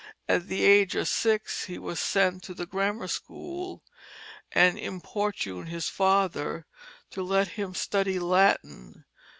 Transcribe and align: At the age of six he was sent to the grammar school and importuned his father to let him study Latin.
At 0.27 0.47
the 0.47 0.63
age 0.63 0.95
of 0.95 1.07
six 1.07 1.65
he 1.65 1.77
was 1.77 1.99
sent 1.99 2.41
to 2.45 2.55
the 2.55 2.65
grammar 2.65 3.07
school 3.07 3.83
and 4.51 4.75
importuned 4.75 5.69
his 5.69 5.89
father 5.89 6.65
to 7.11 7.21
let 7.21 7.49
him 7.49 7.75
study 7.75 8.17
Latin. 8.17 9.05